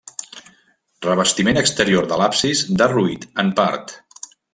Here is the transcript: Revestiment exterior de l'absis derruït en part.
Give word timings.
Revestiment 1.05 1.59
exterior 1.61 2.07
de 2.13 2.17
l'absis 2.21 2.63
derruït 2.83 3.29
en 3.45 3.53
part. 3.61 3.95